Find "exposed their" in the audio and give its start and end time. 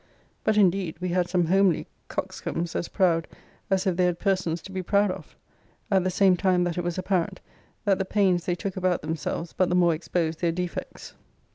9.93-10.51